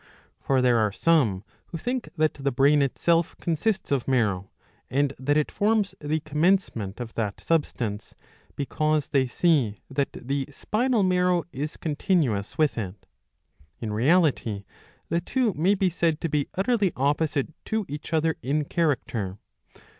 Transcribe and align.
For 0.39 0.63
there 0.63 0.79
are 0.79 0.89
some^ 0.89 1.43
who 1.67 1.77
think 1.77 2.09
that 2.17 2.33
the 2.33 2.51
brain 2.51 2.81
itself 2.81 3.37
consists 3.39 3.91
of 3.91 4.07
marrow, 4.07 4.49
and 4.89 5.13
that 5.19 5.37
it 5.37 5.51
forms 5.51 5.93
the 5.99 6.19
commencement 6.21 6.99
of 6.99 7.13
that 7.13 7.39
substance, 7.39 8.15
because 8.55 9.09
they 9.09 9.27
see 9.27 9.77
that 9.91 10.13
the 10.13 10.47
spinal 10.49 11.03
marrow 11.03 11.43
is 11.51 11.77
continuous 11.77 12.57
with 12.57 12.79
it. 12.79 13.05
In 13.79 13.93
reality 13.93 14.65
the 15.09 15.21
two 15.21 15.53
may 15.53 15.75
be 15.75 15.91
said 15.91 16.19
to 16.21 16.29
be 16.29 16.47
utterly 16.55 16.91
opposite 16.95 17.53
to 17.65 17.85
each 17.87 18.11
other 18.11 18.37
in 18.41 18.65
character. 18.65 19.37